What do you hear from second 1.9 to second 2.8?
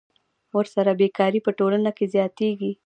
کې زیاتېږي